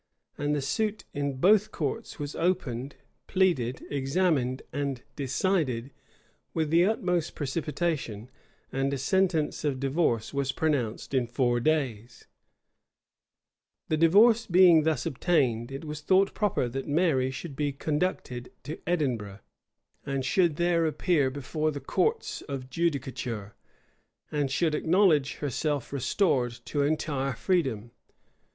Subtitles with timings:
[0.35, 2.95] And the suit in both courts was opened,
[3.27, 5.91] pleaded, examined, and decided,
[6.55, 8.27] with the utmost precipitation;
[8.71, 12.25] and a sentence of divorce was pronounced in four days.[*]
[12.77, 13.93] * Anderson, vol.
[13.93, 13.97] ii.
[13.97, 13.99] p.
[14.01, 14.01] 280.
[14.01, 18.79] The divorce being thus obtained, it was thought proper that Mary should be conducted to
[18.87, 19.41] Edinburgh,
[20.03, 23.53] and should there appear before the courts of judicature,
[24.31, 27.91] and should acknowledge herself restored to entire freedom.